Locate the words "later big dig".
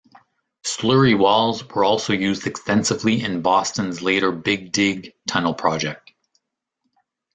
4.01-5.13